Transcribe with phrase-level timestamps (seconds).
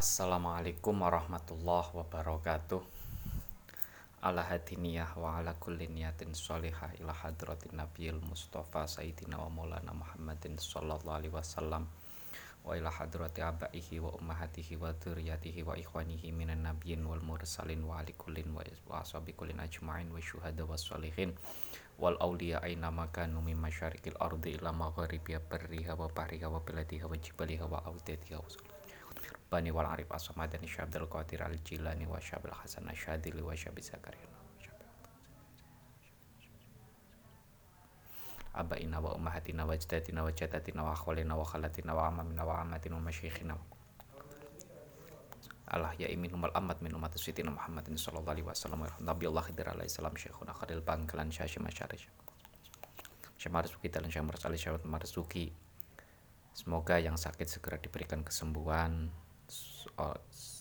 [0.00, 2.80] Assalamualaikum warahmatullahi wabarakatuh.
[4.24, 10.56] Ala hadiniyah wa ala kulli niyatin sholihah ila hadratin nabiyil mustafa sayyidina wa maulana muhammadin
[10.56, 11.84] sallallahu alaihi wasallam
[12.64, 18.00] wa ila hadrati abaihi wa ummahatihi wa dzurriyyatihi wa ikhwanihi minan nabiyyin wal mursalin wa
[18.00, 21.36] ali kullin wa ashabi kullin ajma'in wa syuhada wa sholihin
[22.00, 27.20] wal awliya aina makanu min masyarikil ardi ila magharibiha barriha wa bahriha wa biladiha wa
[27.20, 28.48] jibaliha wa awdadiha wa
[29.50, 34.30] Bani wal Arif As-Samadani Syabdul Qadir Al-Jilani wa Syabil Hasan Asyadili wa Syabil Zakaria.
[38.54, 42.94] Abaina wa ummahatina wa jadatina wa jadatina wa akhwalina wa khalatina wa amamina wa amatina
[42.94, 43.58] wa masyikhina
[45.70, 48.86] Allah ya imin umal amat min umat Sayyidina Muhammadin sallallahu alaihi wasallam.
[48.86, 51.98] Wa Nabi Allah khidir alaihi salam syekhuna khalil bangkalan syashim asyari
[53.38, 54.26] Syekh Marzuki dan Syekh
[54.86, 55.54] Marzuki
[56.50, 59.14] Semoga yang sakit segera diberikan kesembuhan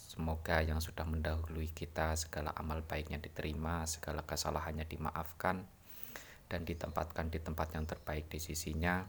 [0.09, 5.63] Semoga yang sudah mendahului kita segala amal baiknya diterima, segala kesalahannya dimaafkan
[6.49, 9.05] dan ditempatkan di tempat yang terbaik di sisinya.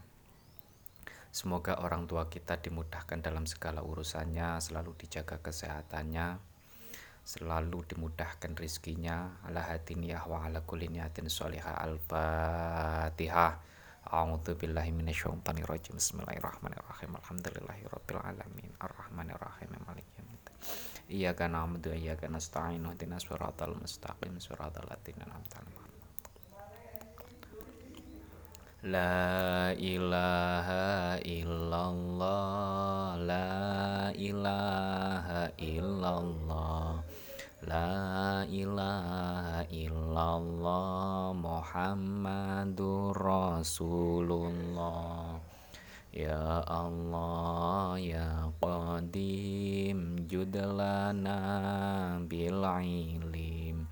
[1.31, 6.37] Semoga orang tua kita dimudahkan dalam segala urusannya, selalu dijaga kesehatannya,
[7.23, 9.41] selalu dimudahkan rizkinya.
[9.47, 10.61] Ala hadiniyah wa ala
[11.27, 13.70] sholihah al-fatihah.
[14.09, 15.93] A'udzu billahi minasyaitonir rajim.
[15.93, 17.13] Bismillahirrahmanirrahim.
[17.21, 18.73] Alhamdulillahirabbil alamin.
[18.81, 19.69] Arrahmanirrahim.
[19.85, 20.55] Maliki yaumiddin.
[21.05, 22.81] Iyyaka na'budu wa iyyaka nasta'in.
[22.81, 24.41] Ihdinas siratal mustaqim.
[24.41, 25.93] Siratal ladzina an'amta 'alaihim.
[28.89, 37.05] La ilaha illallah La ilaha illallah
[37.61, 44.57] La ilaha illallah Muhammadur Rasulullah.
[46.09, 51.37] Ya Allah ya Qadim judlana
[52.25, 53.85] bil ilim.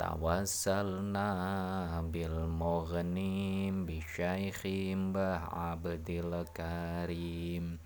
[0.00, 1.28] Tawassalna
[2.08, 7.76] bil mughnim bi syaikhim bah abdil karim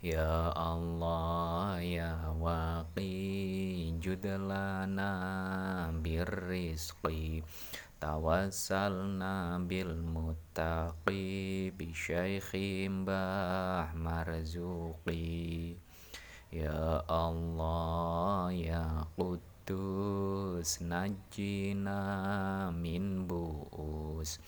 [0.00, 5.12] Ya Allah ya waqi judlana
[5.92, 7.44] birrizqi
[8.00, 15.76] Tawassalna bil muttaqi bi syaikhim bah marzuqi
[16.48, 19.04] Ya Allah ya
[19.70, 22.02] Qudus najina
[22.74, 24.42] min bu'us.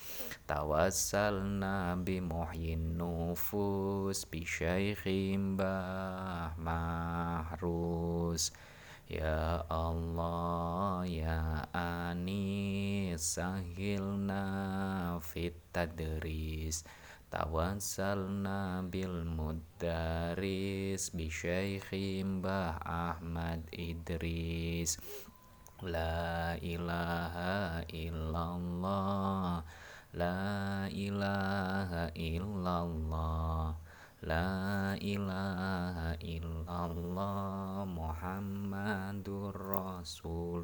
[0.50, 8.50] Tawassalna bi muhyin nufus bi syaikhim bah mahrus.
[9.06, 14.42] Ya Allah ya Anis sahilna
[15.22, 16.82] fit tadris
[17.32, 25.00] Tawassalna bil mudaris bi syaikhim bah Ahmad Idris.
[25.80, 29.64] La ilaha illallah.
[30.12, 33.80] La ilaha illallah.
[34.28, 40.62] La ilaha illallah Muhammadur Rasulullah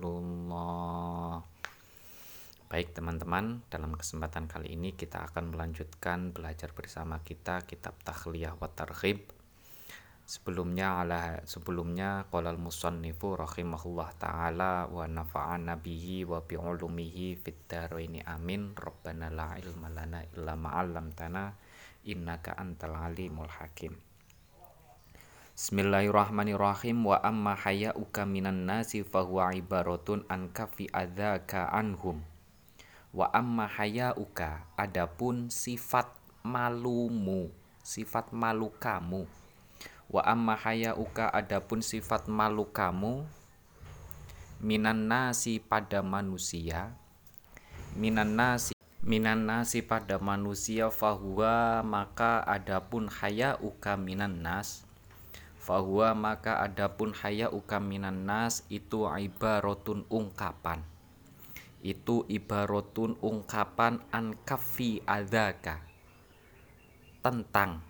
[2.69, 8.69] Baik teman-teman, dalam kesempatan kali ini kita akan melanjutkan belajar bersama kita kitab Takhliyah wa
[8.69, 9.25] Targhib.
[10.29, 18.21] Sebelumnya ala sebelumnya qolal musannifu rahimahullah taala wa nafa'ana bihi wa bi ulumihi fid dharaini
[18.29, 18.77] amin.
[18.77, 21.57] Rabbana la ilma lana illa ma 'allamtana
[22.05, 23.97] innaka antal alimul hakim.
[25.57, 32.28] Bismillahirrahmanirrahim wa amma haya'uka minan nasi fahuwa ibaratun an kafi adzaka anhum
[33.09, 36.13] Wa amma hayauka adapun sifat
[36.45, 37.49] malumu,
[37.81, 39.25] sifat malu kamu.
[40.13, 43.25] Wa amma hayauka adapun sifat malu kamu
[44.61, 46.93] minan nasi pada manusia.
[47.97, 54.85] Minan nasi minan nasi pada manusia fahuwa maka adapun hayauka minan nas
[55.63, 60.83] fahuwa maka adapun hayauka minan nas itu ibaratun ungkapan
[61.83, 65.85] itu ibaratun ungkapan an kafi adaka.
[67.23, 67.83] Tentang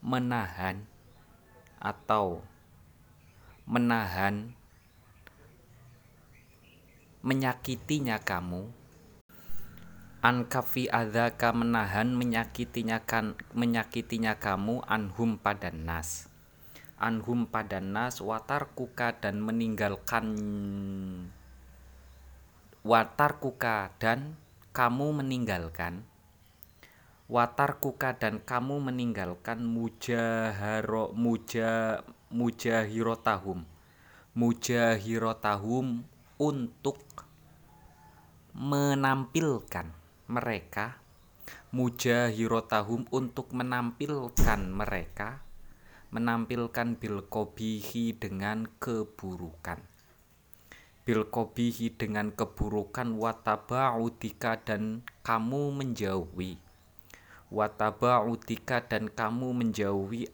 [0.00, 0.88] menahan
[1.76, 2.40] atau
[3.68, 4.56] menahan
[7.20, 8.72] menyakitinya kamu.
[10.20, 16.28] An kafi adaka menahan menyakitinya kan menyakitinya kamu anhum pada nas.
[17.00, 20.36] Anhum pada nas watar kuka dan meninggalkan
[22.80, 24.40] watar kuka dan
[24.72, 26.08] kamu meninggalkan.
[27.28, 32.00] Watarkuka dan kamu meninggalkan mujaharo muja
[32.32, 33.68] mujahirotahum.
[34.32, 36.08] Mujahirotahum
[36.40, 36.98] untuk
[38.56, 39.86] menampilkan
[40.26, 40.96] mereka.
[41.76, 45.44] Mujahirotahum untuk menampilkan mereka.
[46.10, 49.89] Menampilkan bil kobihi dengan keburukan
[51.10, 56.54] bil kobihi dengan keburukan wataba'udika dan kamu menjauhi.
[57.50, 60.30] Wataba'udika dan kamu menjauhi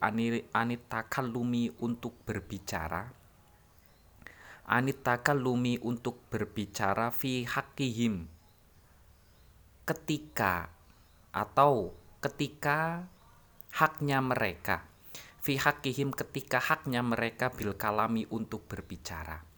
[0.53, 3.09] anitakalumi untuk berbicara.
[4.69, 8.29] Anitakalumi untuk berbicara fi hakihim
[9.81, 10.69] ketika
[11.33, 13.09] atau ketika
[13.73, 14.85] haknya mereka.
[15.41, 19.56] Fi hakihim ketika haknya mereka bil kalami untuk berbicara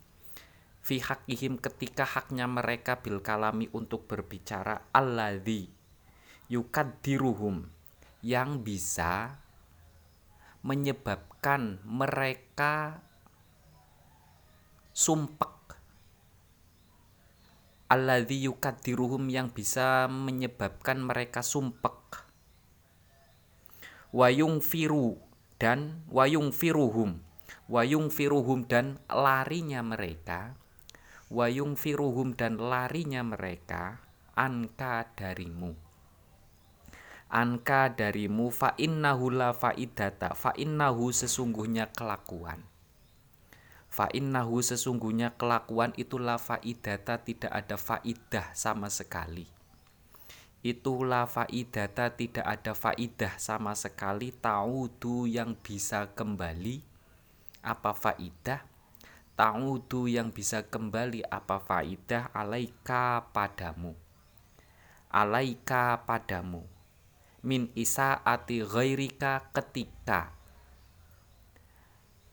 [0.89, 5.69] fi hakihim ketika haknya mereka bil kalami untuk berbicara alladzi
[6.50, 7.69] yukaddiruhum
[8.25, 9.38] yang bisa
[10.65, 13.06] menyebabkan mereka
[14.89, 15.77] sumpek.
[17.94, 22.25] Alladzi yukaddiruhum yang bisa menyebabkan mereka sumpek.
[24.09, 25.21] Wayung firu
[25.62, 27.21] dan wayung firuhum
[27.69, 30.57] wayung firuhum dan larinya mereka
[31.30, 34.02] wayung firuhum dan larinya mereka
[34.34, 35.78] anka darimu.
[37.30, 42.66] Anka darimu fa innahu la faidata fa innahu sesungguhnya kelakuan.
[43.90, 49.46] Fa innahu sesungguhnya kelakuan itulah faidata tidak ada faidah sama sekali.
[50.66, 54.34] Itulah faidata tidak ada faidah sama sekali.
[54.34, 56.81] Taudu yang bisa kembali
[57.60, 58.69] apa faidah
[59.39, 63.95] taudu yang bisa kembali apa faidah alaika padamu?
[65.07, 66.68] Alaika padamu.
[67.47, 70.36] Min isaati ghairika ketika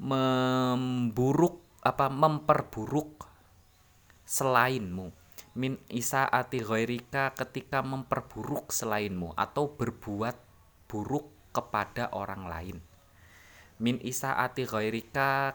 [0.03, 3.31] memburuk apa memperburuk
[4.26, 5.14] selainmu.
[5.55, 10.35] Min isaati ghairika ketika memperburuk selainmu atau berbuat
[10.91, 12.79] buruk kepada orang lain.
[13.79, 15.55] Min isaati ghairika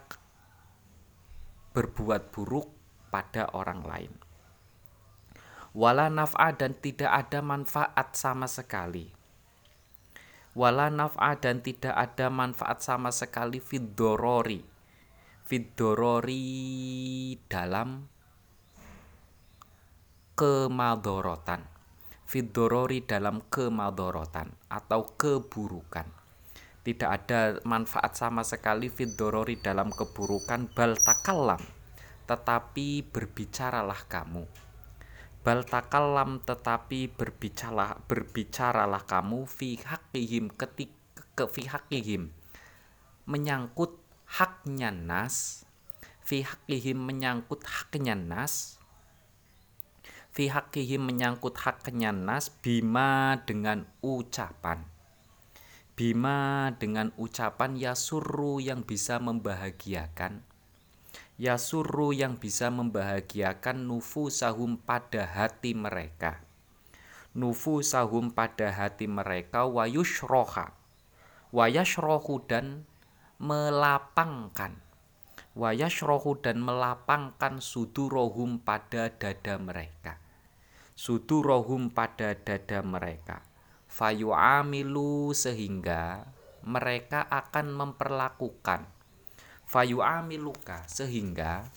[1.72, 2.68] berbuat buruk
[3.12, 4.14] pada orang lain.
[5.72, 9.12] Wala naf'a dan tidak ada manfaat sama sekali.
[10.52, 14.72] Wala naf'a dan tidak ada manfaat sama sekali fidorori
[15.52, 16.48] fidorori
[17.52, 18.08] dalam
[20.32, 21.68] kemadorotan.
[22.24, 26.21] Fidorori dalam kemadorotan atau keburukan
[26.82, 31.62] tidak ada manfaat sama sekali fidorori dalam keburukan bal takalam.
[32.26, 34.44] Tetapi berbicaralah kamu.
[35.42, 41.02] Bal takalam tetapi berbicaralah berbicaralah kamu fi hakihim ketika
[41.32, 42.30] ke fi hakihim
[43.24, 43.96] menyangkut
[44.28, 45.64] haknya nas
[46.22, 48.78] fi hakihim menyangkut haknya nas
[50.36, 54.84] fi hakihim menyangkut haknya nas bima dengan ucapan
[56.02, 60.42] bima dengan ucapan yasuru yang bisa membahagiakan.
[61.38, 66.42] Yasuru yang bisa membahagiakan nufu sahum pada hati mereka.
[67.38, 70.74] Nufu sahum pada hati mereka wayushroha.
[71.54, 72.90] Wayashrohu dan
[73.38, 74.82] melapangkan.
[75.54, 80.18] Wayashrohu dan melapangkan sudurohum pada dada mereka.
[80.98, 83.51] Sudurohum pada dada mereka
[83.92, 86.24] fayu amilu sehingga
[86.64, 88.88] mereka akan memperlakukan.
[89.68, 91.68] Fayu amiluka sehingga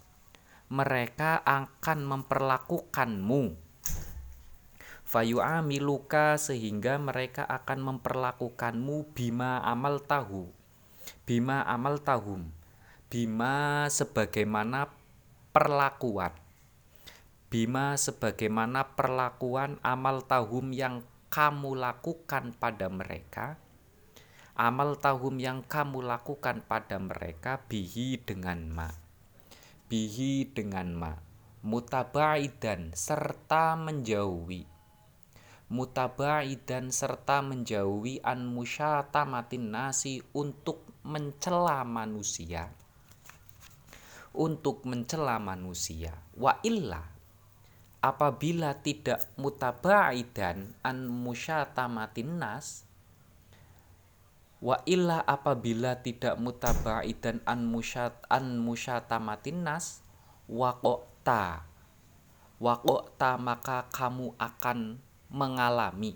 [0.71, 3.59] mereka akan memperlakukanmu.
[5.03, 10.55] Fayu amiluka sehingga mereka akan memperlakukanmu bima amal tahu.
[11.27, 12.47] Bima amal tahum.
[13.11, 14.87] Bima sebagaimana
[15.51, 16.31] perlakuan.
[17.51, 21.03] Bima sebagaimana perlakuan amal tahum yang
[21.35, 23.59] kamu lakukan pada mereka
[24.55, 28.87] amal tahum yang kamu lakukan pada mereka bihi dengan ma.
[29.91, 31.13] Bihi dengan ma.
[31.67, 34.63] Mutabaidan serta menjauhi.
[35.75, 42.71] Mutabaidan serta menjauhi an musyatamatin nasi untuk mencela manusia.
[44.31, 46.15] Untuk mencela manusia.
[46.39, 47.14] Wa illa
[48.05, 52.85] apabila tidak mutabaidan an musyatamatin nas
[54.61, 60.05] wa illa apabila tidak mutabaidan an musyat an musyatamatin nas
[60.45, 61.65] waqta
[62.61, 65.01] waqta maka kamu akan
[65.35, 66.15] mengalami.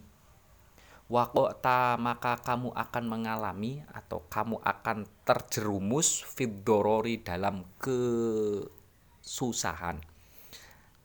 [1.09, 9.97] Wakota maka kamu akan mengalami atau kamu akan terjerumus fidorori dalam kesusahan,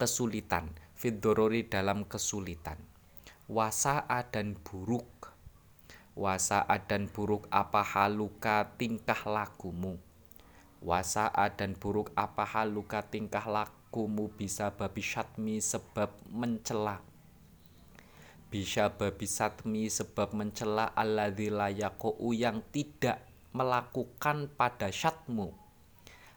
[0.03, 0.67] kesulitan,
[0.99, 2.75] fidorori dalam kesulitan,
[3.47, 5.31] wasa'a dan buruk,
[6.19, 9.95] wasa'a dan buruk apa haluka tingkah lakumu,
[10.83, 16.99] wasa'a dan buruk apa haluka tingkah lakumu bisa babi syatmi sebab mencela?
[18.51, 23.23] Bisa babi satmi sebab mencela alladzi layakou yang tidak
[23.55, 25.55] melakukan pada syatmu?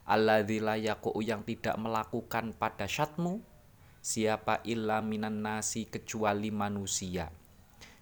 [0.07, 3.56] Alladzi layakou yang tidak melakukan pada syatmu
[4.07, 7.27] siapa illa minan nasi kecuali manusia?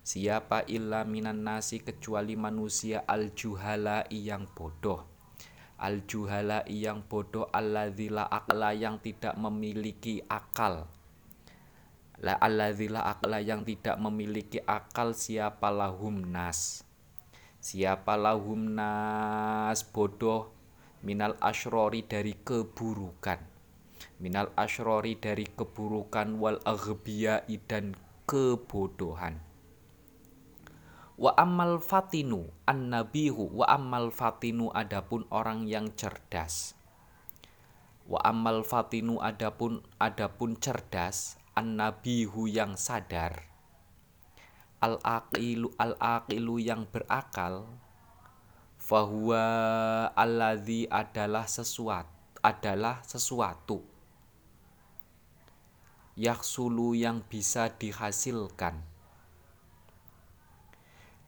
[0.05, 3.09] Siapa illa minan nasi kecuali manusia?
[3.09, 5.01] Al juhala yang bodoh.
[5.81, 10.93] Al juhala yang bodoh alladzi la akla yang tidak memiliki akal.
[12.21, 16.85] La alladzila akla yang tidak memiliki akal siapa lahum nas.
[17.65, 20.53] Siapa lahum nas bodoh?
[21.01, 23.54] Minal ashrori dari keburukan.
[24.19, 29.41] Minal ashrori dari keburukan wal aghbiyai dan kebodohan.
[31.15, 36.75] Wa amal fatinu an nabihu wa amal fatinu adapun orang yang cerdas.
[38.05, 43.55] Wa amal fatinu adapun adapun cerdas an-nabihu yang sadar
[44.83, 47.65] al-aqilu al-aqilu yang berakal
[48.77, 49.47] fahuwa
[50.13, 52.13] alladzi adalah sesuatu
[52.45, 53.81] adalah sesuatu
[56.15, 58.83] yaksulu yang bisa dihasilkan.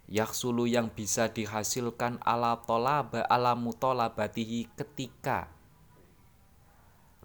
[0.06, 5.50] Yaksulu yang bisa dihasilkan ala tolaba ala mutolabatihi ketika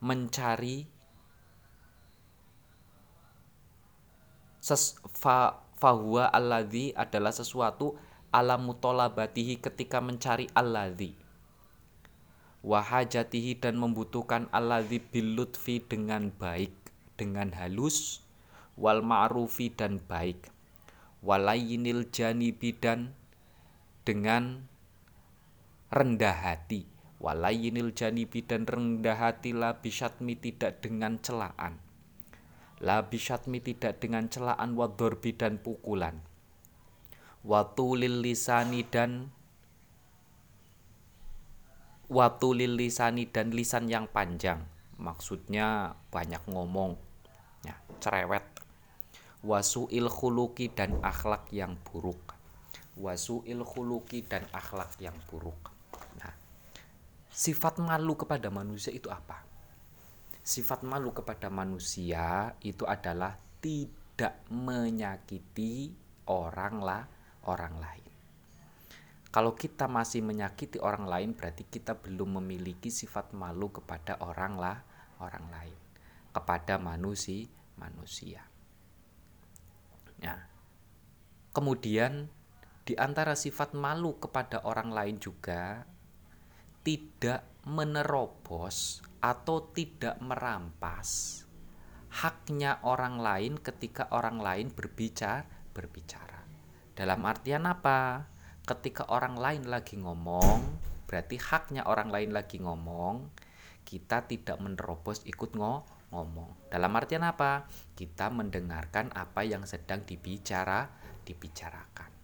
[0.01, 0.89] mencari
[4.57, 7.97] ses fa fahuwa alladzi adalah sesuatu
[8.33, 11.13] ala mutolabatihi ketika mencari alladzi
[12.65, 16.80] wahajatihi dan membutuhkan alladzi bilutfi dengan baik
[17.15, 18.21] dengan halus
[18.79, 20.51] wal ma'rufi dan baik
[21.25, 23.15] walayinil janibi dan
[24.07, 24.67] dengan
[25.91, 26.87] rendah hati
[27.21, 31.77] walayinil janibi dan rendah hati la bisyatmi tidak dengan celaan
[32.81, 36.17] La bisyatmi tidak dengan celaan wadorbi dan pukulan.
[37.45, 39.29] Watulil lisani dan
[42.09, 44.65] watulil lisani dan lisan yang panjang.
[45.01, 46.93] Maksudnya banyak ngomong.
[47.65, 48.45] Ya, cerewet.
[49.41, 52.37] Wasu'il khuluki dan akhlak yang buruk.
[53.01, 55.73] Wasu'il khuluki dan akhlak yang buruk.
[56.21, 56.29] Nah,
[57.33, 59.51] sifat malu kepada manusia itu apa?
[60.41, 65.93] sifat malu kepada manusia itu adalah tidak menyakiti
[66.29, 67.03] orang lah
[67.45, 68.09] orang lain.
[69.31, 74.77] Kalau kita masih menyakiti orang lain berarti kita belum memiliki sifat malu kepada orang lah
[75.21, 75.77] orang lain,
[76.33, 77.45] kepada manusia
[77.77, 78.41] manusia.
[80.21, 80.49] Ya.
[81.53, 82.29] Kemudian
[82.85, 85.85] di antara sifat malu kepada orang lain juga
[86.81, 91.41] tidak menerobos atau tidak merampas
[92.11, 96.43] haknya orang lain ketika orang lain berbicara berbicara.
[96.91, 98.27] Dalam artian apa?
[98.67, 100.59] Ketika orang lain lagi ngomong,
[101.07, 103.31] berarti haknya orang lain lagi ngomong,
[103.91, 106.71] kita tidak menerobos ikut ngomong.
[106.71, 107.67] Dalam artian apa?
[107.91, 110.87] Kita mendengarkan apa yang sedang dibicara
[111.27, 112.21] dibicarakan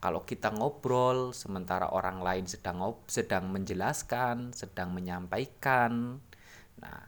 [0.00, 6.16] kalau kita ngobrol sementara orang lain sedang ngob sedang menjelaskan, sedang menyampaikan.
[6.80, 7.04] Nah,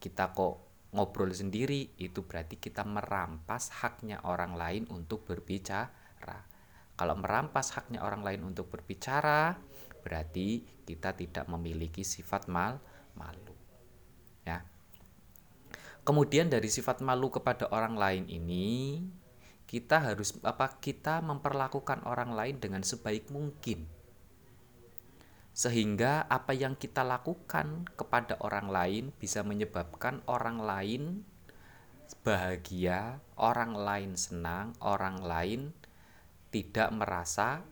[0.00, 6.48] kita kok ngobrol sendiri itu berarti kita merampas haknya orang lain untuk berbicara.
[6.96, 9.60] Kalau merampas haknya orang lain untuk berbicara,
[10.00, 12.80] berarti kita tidak memiliki sifat mal
[13.20, 13.52] malu.
[14.48, 14.64] Ya.
[16.00, 19.04] Kemudian dari sifat malu kepada orang lain ini
[19.68, 24.00] kita harus apa kita memperlakukan orang lain dengan sebaik mungkin
[25.50, 31.02] sehingga apa yang kita lakukan kepada orang lain bisa menyebabkan orang lain
[32.24, 35.76] bahagia, orang lain senang, orang lain
[36.50, 37.62] tidak merasa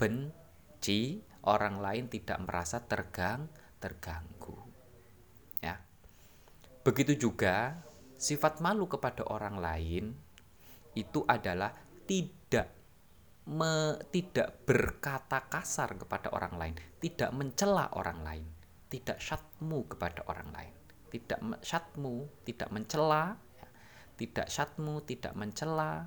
[0.00, 4.55] benci, orang lain tidak merasa tergang terganggu.
[6.86, 7.82] Begitu juga
[8.14, 10.14] sifat malu kepada orang lain
[10.94, 11.74] itu adalah
[12.06, 12.70] tidak
[13.50, 18.46] me, tidak berkata kasar kepada orang lain, tidak mencela orang lain,
[18.86, 20.74] tidak syatmu kepada orang lain,
[21.10, 23.66] tidak syatmu, tidak mencela, ya.
[24.14, 26.06] tidak syatmu, tidak mencela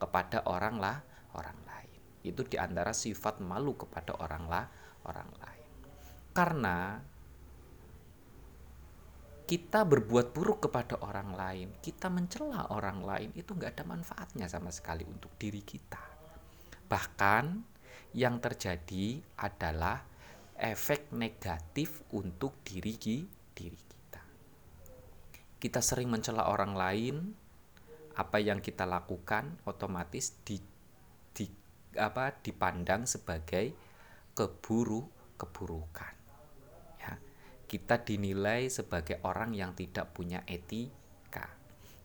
[0.00, 0.96] kepada orang lah
[1.36, 2.00] orang lain.
[2.24, 4.64] Itu di antara sifat malu kepada orang lah
[5.04, 5.68] orang lain.
[6.32, 7.04] Karena
[9.46, 14.74] kita berbuat buruk kepada orang lain, kita mencela orang lain itu nggak ada manfaatnya sama
[14.74, 16.02] sekali untuk diri kita.
[16.90, 17.44] Bahkan
[18.18, 20.02] yang terjadi adalah
[20.58, 22.98] efek negatif untuk diri
[23.54, 24.22] diri kita.
[25.62, 27.16] Kita sering mencela orang lain,
[28.18, 30.58] apa yang kita lakukan otomatis di,
[31.30, 31.46] di
[31.94, 33.70] apa dipandang sebagai
[34.34, 35.06] keburu
[35.38, 36.15] keburukan
[37.66, 41.50] kita dinilai sebagai orang yang tidak punya etika.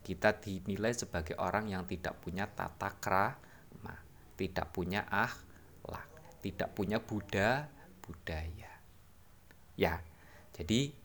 [0.01, 3.95] Kita dinilai sebagai orang yang tidak punya tata krama,
[4.33, 6.09] tidak punya akhlak,
[6.41, 7.69] tidak punya buddha
[8.01, 8.73] budaya.
[9.77, 10.01] Ya,
[10.57, 10.97] jadi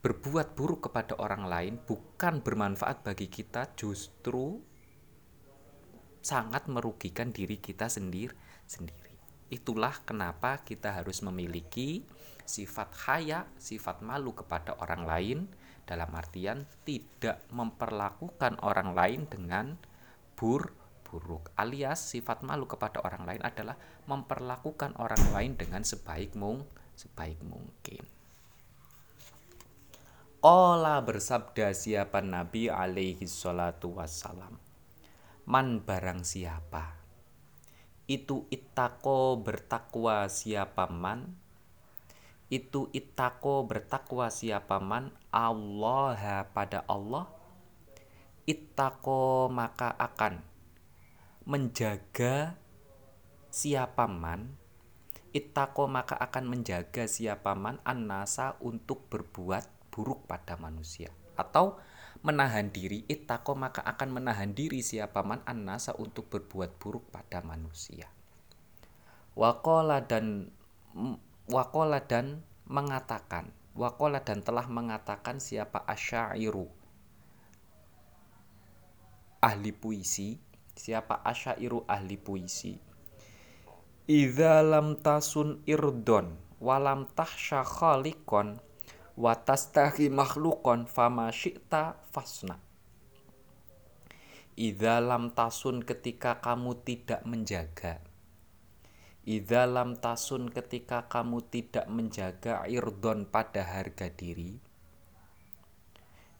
[0.00, 4.64] berbuat buruk kepada orang lain bukan bermanfaat bagi kita, justru
[6.24, 8.32] sangat merugikan diri kita sendiri
[8.64, 9.09] sendiri.
[9.50, 12.06] Itulah kenapa kita harus memiliki
[12.46, 15.38] sifat haya, sifat malu kepada orang lain
[15.82, 19.74] dalam artian tidak memperlakukan orang lain dengan
[20.38, 20.70] bur
[21.02, 23.74] buruk alias sifat malu kepada orang lain adalah
[24.06, 26.62] memperlakukan orang lain dengan sebaik mung
[26.94, 28.06] sebaik mungkin.
[30.46, 34.56] Ola bersabda siapa Nabi alaihi salatu wassalam.
[35.50, 36.99] Man barang siapa
[38.10, 41.38] itu itako bertakwa siapa man?
[42.50, 45.14] Itu itako bertakwa siapa man?
[45.30, 47.30] Allah pada Allah?
[48.50, 50.42] Itako maka akan
[51.46, 52.58] menjaga
[53.54, 54.58] siapa man?
[55.30, 57.78] Itako maka akan menjaga siapa man?
[57.86, 61.80] Anasa untuk berbuat buruk pada manusia atau
[62.20, 68.12] menahan diri itako maka akan menahan diri siapa man anasa untuk berbuat buruk pada manusia.
[69.32, 70.52] Wakola dan
[71.48, 76.68] wakola dan mengatakan wakola dan telah mengatakan siapa asyairu
[79.40, 80.36] ahli puisi
[80.80, 82.80] siapa asyairu ahli puisi.
[84.08, 88.58] Idza lam tasun irdon walam tahsya khalikon
[89.20, 92.56] watastahi makhlukon fama syi'ta fasna.
[94.56, 98.00] Idza lam tasun ketika kamu tidak menjaga.
[99.28, 104.56] Idza lam tasun ketika kamu tidak menjaga irdon pada harga diri.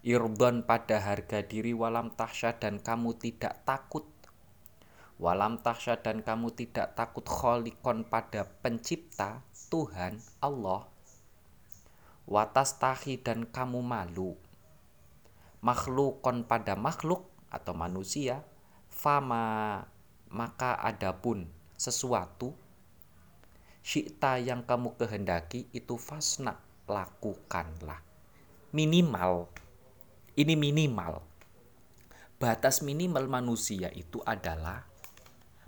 [0.01, 4.09] Irdon pada harga diri walam tahsya dan kamu tidak takut.
[5.21, 10.88] Walam tahsya dan kamu tidak takut kholikon pada pencipta Tuhan Allah
[12.31, 14.38] Watas tahi dan kamu malu.
[15.66, 18.47] Makhlukon pada makhluk atau manusia
[18.87, 19.83] Fama
[20.31, 22.55] maka adapun sesuatu
[23.83, 26.55] syikta yang kamu kehendaki itu fasna
[26.87, 27.99] lakukanlah.
[28.71, 29.51] Minimal
[30.38, 31.27] ini minimal.
[32.38, 34.87] Batas minimal manusia itu adalah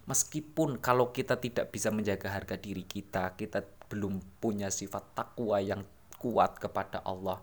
[0.06, 5.82] meskipun kalau kita tidak bisa menjaga harga diri kita kita belum punya sifat takwa yang
[6.22, 7.42] kuat kepada Allah.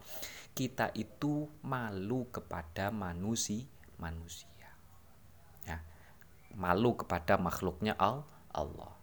[0.55, 3.67] Kita itu malu kepada manusia
[3.99, 4.71] manusia.
[5.67, 5.83] Ya
[6.55, 8.95] malu kepada makhluknya Allah.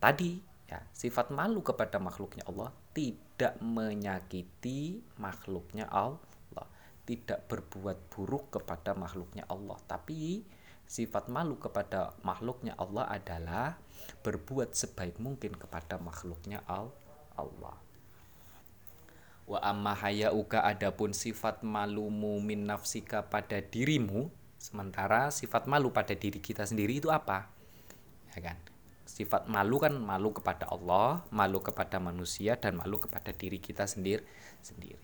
[0.00, 6.66] Tadi ya sifat malu kepada makhluknya Allah tidak menyakiti makhluknya Allah.
[7.04, 9.76] Tidak berbuat buruk kepada makhluknya Allah.
[9.84, 10.40] Tapi
[10.88, 13.76] sifat malu kepada makhluknya Allah adalah
[14.24, 17.76] berbuat sebaik mungkin kepada makhluknya Allah
[19.44, 26.40] wa amma hayauka adapun sifat malumu min nafsika pada dirimu sementara sifat malu pada diri
[26.40, 27.52] kita sendiri itu apa
[28.32, 28.56] ya kan
[29.04, 34.24] sifat malu kan malu kepada Allah, malu kepada manusia dan malu kepada diri kita sendiri
[34.64, 34.98] sendiri.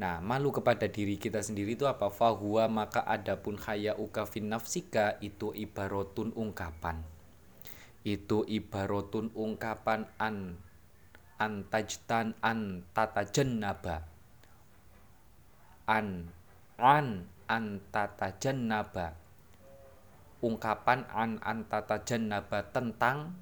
[0.00, 2.08] Nah, malu kepada diri kita sendiri itu apa?
[2.08, 7.04] Fahuwa maka adapun haya uka fin nafsika itu ibaratun ungkapan.
[8.00, 10.56] Itu ibaratun ungkapan an
[11.40, 14.04] antajtan an tata jennaba
[15.88, 16.28] an
[16.76, 19.16] an an tata jennaba
[20.40, 23.36] ungkapan an antata jannaba tentang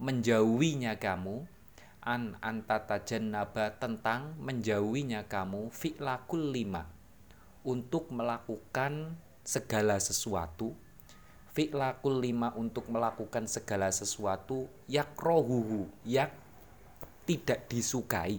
[0.00, 1.44] menjauhinya kamu.
[2.06, 5.74] An antata jannaba tentang menjauhinya kamu.
[5.74, 6.86] Fi'lakul lima
[7.66, 10.70] untuk melakukan segala sesuatu.
[11.50, 14.70] Fi'lakul lima untuk melakukan segala sesuatu.
[14.86, 15.90] Yakrohuhu.
[16.06, 16.30] Yang
[17.26, 18.38] tidak disukai.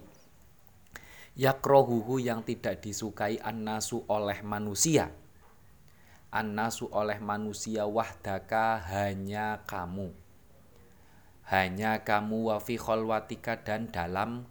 [1.38, 5.12] Yakrohuhu yang tidak disukai annasu oleh manusia.
[6.34, 10.10] Annasu oleh manusia wahdaka hanya kamu.
[11.46, 14.48] Hanya kamu wa fi kholwatika dan dalam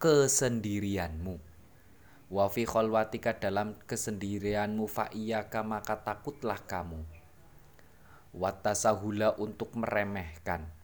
[0.00, 1.36] kesendirianmu.
[2.32, 7.02] Wa fi kholwatika dalam kesendirianmu fa iyyaka maka takutlah kamu.
[8.32, 10.77] Watasahula untuk meremehkan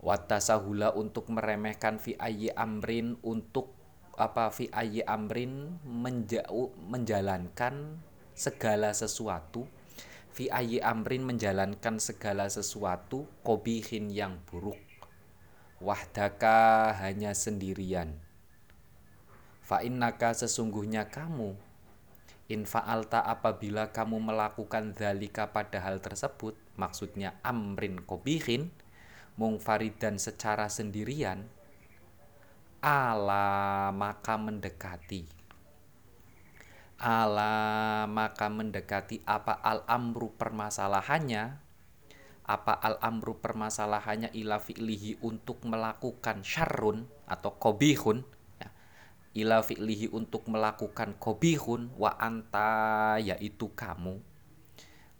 [0.00, 2.16] watasahula untuk meremehkan fi
[2.52, 3.72] amrin untuk
[4.16, 4.72] apa fi
[5.04, 8.00] amrin menjauh menjalankan
[8.32, 9.68] segala sesuatu.
[10.36, 10.52] Fi
[10.84, 14.76] amrin menjalankan segala sesuatu kobihin yang buruk.
[15.80, 18.20] Wahdaka hanya sendirian.
[19.64, 21.56] Fa innaka sesungguhnya kamu.
[22.46, 28.70] In fa'alta apabila kamu melakukan zalika pada hal tersebut maksudnya amrin kobihin
[29.36, 31.44] mungfaridan secara sendirian
[32.80, 35.28] ala maka mendekati.
[36.96, 41.60] Ala maka mendekati apa al amru permasalahannya?
[42.46, 48.24] Apa al amru permasalahannya ila fi'lihi untuk melakukan syarrun atau kobihun?
[48.62, 48.70] Ya.
[49.44, 54.22] ila fi'lihi untuk melakukan kobihun wa anta yaitu kamu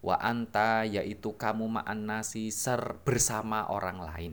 [0.05, 4.33] wa anta yaitu kamu ma'an nasi ser bersama orang lain.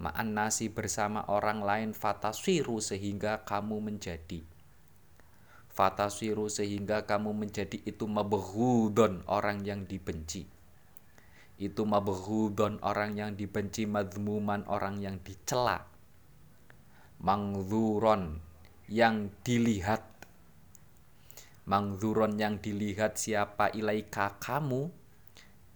[0.00, 4.40] Ma'an nasi bersama orang lain fatasiru sehingga kamu menjadi.
[5.68, 10.48] Fatasiru sehingga kamu menjadi itu mabghudon orang yang dibenci.
[11.60, 15.84] Itu mabghudon orang yang dibenci madmuman orang yang dicela.
[17.20, 18.40] Mangzuron
[18.88, 20.00] yang dilihat
[21.70, 24.90] mangzuron yang dilihat siapa ilaika kamu?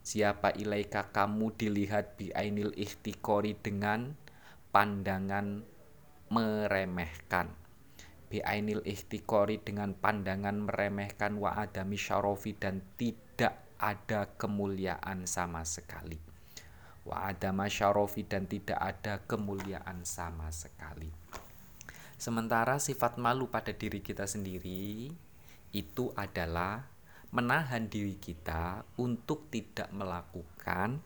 [0.03, 4.19] Siapa ilaika kamu dilihat bi ainil ikhtikori dengan
[4.75, 5.63] pandangan
[6.35, 7.55] meremehkan.
[8.27, 16.19] Biainil ihtikori dengan pandangan meremehkan wa adami syarofi dan tidak ada kemuliaan sama sekali.
[17.07, 21.07] Wa adama syarofi dan tidak ada kemuliaan sama sekali.
[22.19, 25.15] Sementara sifat malu pada diri kita sendiri
[25.75, 26.87] itu adalah
[27.35, 31.03] menahan diri kita untuk tidak melakukan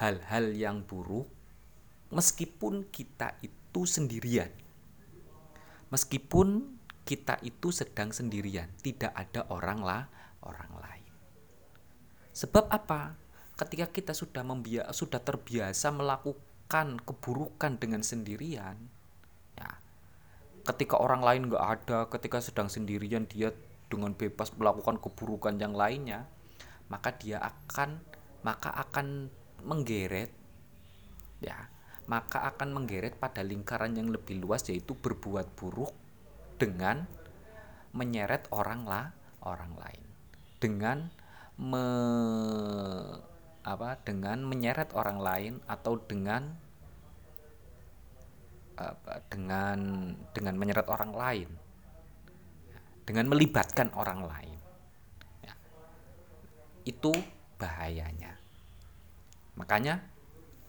[0.00, 1.28] hal-hal yang buruk
[2.08, 4.48] meskipun kita itu sendirian
[5.92, 10.02] meskipun kita itu sedang sendirian, tidak ada orang lah,
[10.46, 11.12] orang lain.
[12.32, 13.18] Sebab apa?
[13.58, 18.80] Ketika kita sudah membia sudah terbiasa melakukan keburukan dengan sendirian,
[19.58, 19.70] ya.
[20.62, 23.52] Ketika orang lain nggak ada, ketika sedang sendirian dia
[23.92, 26.24] dengan bebas melakukan keburukan yang lainnya,
[26.88, 28.00] maka dia akan
[28.40, 29.28] maka akan
[29.62, 30.32] menggeret
[31.44, 31.70] ya
[32.10, 35.94] maka akan menggeret pada lingkaran yang lebih luas yaitu berbuat buruk
[36.58, 37.06] dengan
[37.94, 39.14] menyeret orang lah
[39.46, 40.04] orang lain.
[40.58, 40.98] Dengan
[41.58, 41.86] me,
[43.62, 46.58] apa dengan menyeret orang lain atau dengan
[48.78, 49.78] apa, dengan
[50.34, 51.48] dengan menyeret orang lain
[53.12, 54.58] dengan melibatkan orang lain.
[55.44, 55.52] Ya.
[56.88, 57.12] itu
[57.60, 58.40] bahayanya.
[59.60, 60.00] Makanya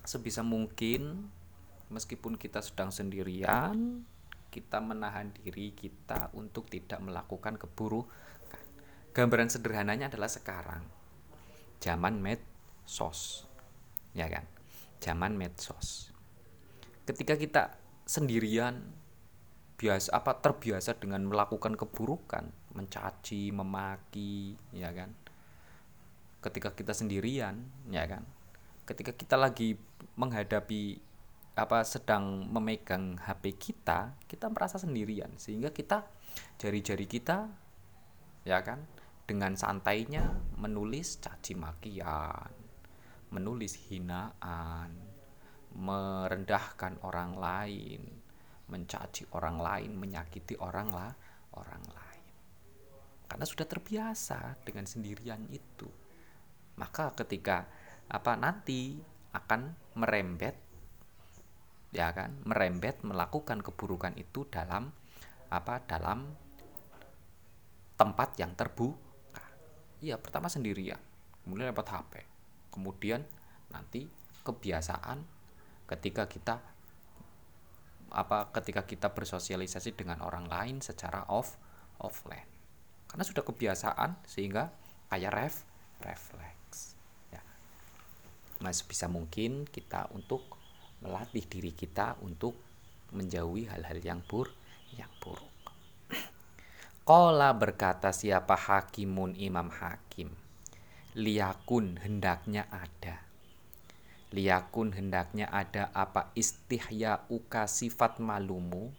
[0.04, 1.32] sebisa mungkin
[1.88, 4.04] meskipun kita sedang sendirian
[4.52, 8.12] kita menahan diri kita untuk tidak melakukan keburukan.
[9.16, 10.84] Gambaran sederhananya adalah sekarang.
[11.80, 13.48] Zaman medsos.
[14.12, 14.44] Ya kan?
[15.00, 16.12] Zaman medsos.
[17.08, 18.84] Ketika kita sendirian
[19.74, 25.12] biasa apa terbiasa dengan melakukan keburukan mencaci memaki ya kan?
[26.44, 28.24] Ketika kita sendirian ya kan?
[28.84, 29.80] Ketika kita lagi
[30.20, 31.00] menghadapi
[31.54, 36.04] apa sedang memegang HP kita, kita merasa sendirian sehingga kita
[36.58, 37.48] jari-jari kita
[38.44, 38.84] ya kan?
[39.24, 42.52] Dengan santainya menulis caci makian,
[43.32, 44.92] menulis hinaan,
[45.74, 48.23] merendahkan orang lain,
[48.70, 51.12] mencaci orang lain, menyakiti orang lah
[51.60, 52.26] orang lain.
[53.28, 55.90] Karena sudah terbiasa dengan sendirian itu.
[56.80, 57.66] Maka ketika
[58.10, 58.98] apa nanti
[59.34, 60.56] akan merembet
[61.94, 64.90] ya kan merembet melakukan keburukan itu dalam
[65.54, 66.26] apa dalam
[67.94, 69.46] tempat yang terbuka
[70.02, 70.98] iya pertama sendirian
[71.46, 72.14] kemudian dapat HP
[72.74, 73.22] kemudian
[73.70, 74.10] nanti
[74.42, 75.22] kebiasaan
[75.86, 76.73] ketika kita
[78.14, 81.58] apa ketika kita bersosialisasi dengan orang lain secara off
[81.98, 82.48] offline.
[83.10, 84.70] Karena sudah kebiasaan sehingga
[85.10, 85.56] kayak ref
[86.02, 86.54] refleks.
[88.64, 90.56] Mas bisa mungkin kita untuk
[91.04, 92.56] melatih diri kita untuk
[93.12, 94.48] menjauhi hal-hal yang bur
[94.96, 95.52] yang buruk.
[97.04, 100.32] Kola berkata siapa hakimun imam hakim?
[101.20, 103.33] Liakun hendaknya ada
[104.34, 108.90] Liakun hendaknya ada apa istihya uka sifat malumu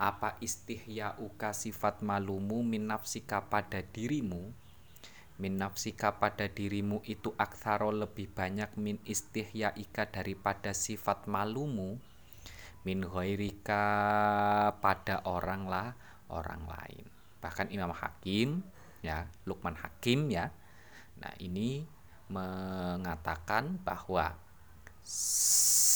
[0.00, 4.48] Apa istihya uka sifat malumu min nafsika pada dirimu
[5.36, 12.00] Min nafsika pada dirimu itu aksaro lebih banyak min istihya ika daripada sifat malumu
[12.80, 13.84] Min ghairika
[14.80, 15.92] pada orang lah
[16.32, 17.04] orang lain.
[17.42, 18.64] Bahkan Imam Hakim
[19.04, 20.48] ya, Lukman Hakim ya.
[21.20, 21.84] Nah, ini
[22.30, 24.38] mengatakan bahwa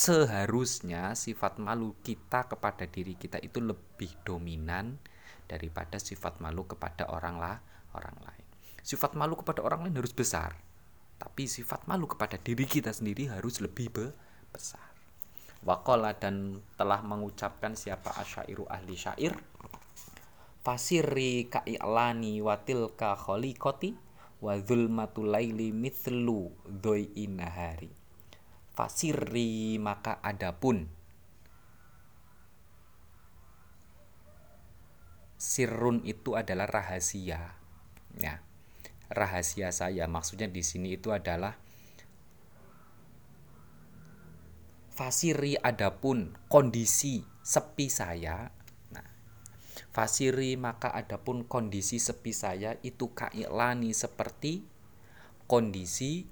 [0.04, 4.98] seharusnya sifat malu kita kepada diri kita itu lebih dominan
[5.46, 7.56] daripada sifat malu kepada orang lah
[7.94, 8.46] orang lain.
[8.84, 10.58] Sifat malu kepada orang lain harus besar,
[11.16, 14.06] tapi sifat malu kepada diri kita sendiri harus lebih be
[14.50, 14.92] besar.
[15.64, 19.32] Wakola dan telah mengucapkan siapa asyairu ahli syair
[20.64, 24.03] fasirri ka'i'lani watil ka kholiqati
[24.44, 28.04] wa zulmatul laili mithlu doi inahari
[28.74, 30.90] fasirri maka adapun.
[35.38, 37.54] Sirrun itu adalah rahasia.
[38.18, 38.42] Ya
[39.08, 40.10] rahasia saya.
[40.10, 41.54] Maksudnya di sini itu adalah
[44.94, 48.53] fasiri adapun kondisi sepi saya
[49.94, 54.66] Fasiri maka adapun kondisi sepi saya itu kailani seperti
[55.46, 56.26] kondisi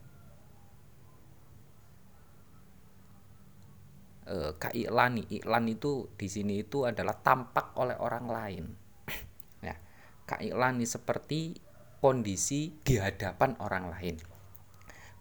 [4.26, 5.30] e, kailani.
[5.30, 8.64] Iklan itu di sini itu adalah tampak oleh orang lain.
[9.62, 9.78] Ya
[10.26, 11.54] kailani seperti
[12.02, 14.18] kondisi di hadapan orang lain.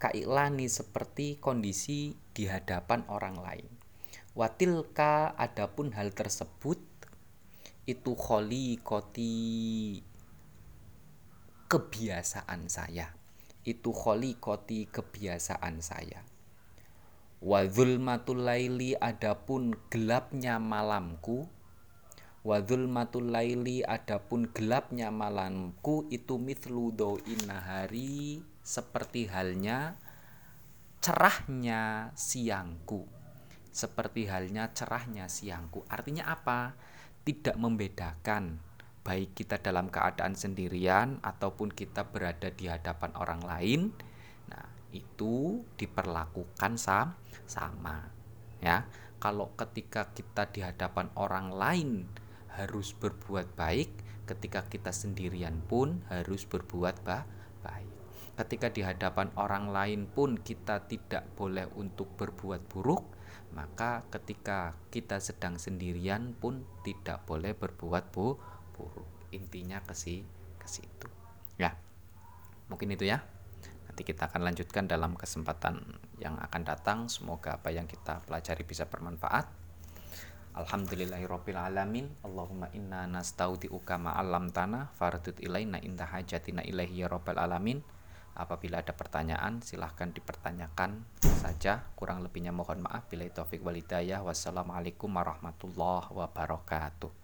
[0.02, 3.70] Kailani seperti kondisi di hadapan orang lain.
[4.34, 6.91] Watilka adapun hal tersebut
[7.90, 8.14] itu
[8.78, 9.34] koti
[11.72, 13.14] kebiasaan saya.
[13.66, 13.94] Itu
[14.38, 16.22] koti kebiasaan saya.
[17.42, 21.50] Wa zulmatul laili adapun gelapnya malamku
[22.42, 26.90] wa zulmatul laili adapun gelapnya malamku itu mithlu
[27.46, 29.98] nahari seperti halnya
[31.02, 33.06] cerahnya siangku.
[33.72, 35.86] Seperti halnya cerahnya siangku.
[35.88, 36.76] Artinya apa
[37.22, 38.58] tidak membedakan
[39.02, 43.82] baik kita dalam keadaan sendirian ataupun kita berada di hadapan orang lain
[44.46, 47.18] nah itu diperlakukan sam
[47.50, 48.22] sama
[48.62, 48.86] ya.
[49.22, 52.10] Kalau ketika kita di hadapan orang lain
[52.58, 53.90] harus berbuat baik
[54.26, 57.92] ketika kita sendirian pun harus berbuat baik.
[58.34, 63.21] Ketika di hadapan orang lain pun kita tidak boleh untuk berbuat buruk
[63.52, 68.40] maka ketika kita sedang sendirian pun tidak boleh berbuat bu
[68.76, 69.08] buruk.
[69.36, 70.24] Intinya ke si
[70.60, 71.08] ke situ.
[71.60, 71.76] Ya
[72.72, 73.20] mungkin itu ya.
[73.88, 75.84] Nanti kita akan lanjutkan dalam kesempatan
[76.24, 77.00] yang akan datang.
[77.12, 79.52] Semoga apa yang kita pelajari bisa bermanfaat.
[80.56, 82.08] Alhamdulillahirabbil alamin.
[82.24, 87.84] Allahumma inna nastaudiuka ma 'allamtana fardut ilaina inda hajatina ilaihi ya rabbal alamin
[88.34, 91.86] Apabila ada pertanyaan silahkan dipertanyakan saja.
[91.94, 93.06] Kurang lebihnya mohon maaf.
[93.12, 94.26] Bila taufik walidayah.
[94.26, 97.21] Wassalamualaikum warahmatullahi wabarakatuh.